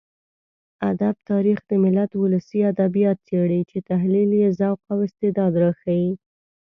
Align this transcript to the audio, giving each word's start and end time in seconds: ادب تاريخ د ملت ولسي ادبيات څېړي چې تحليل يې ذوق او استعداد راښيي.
ادب 0.91 1.15
تاريخ 1.29 1.57
د 1.69 1.71
ملت 1.83 2.11
ولسي 2.17 2.59
ادبيات 2.71 3.17
څېړي 3.27 3.61
چې 3.71 3.77
تحليل 3.89 4.31
يې 4.41 4.49
ذوق 4.59 4.79
او 4.91 4.97
استعداد 5.07 5.53
راښيي. 5.63 6.11